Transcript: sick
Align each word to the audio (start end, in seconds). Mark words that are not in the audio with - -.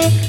sick 0.00 0.27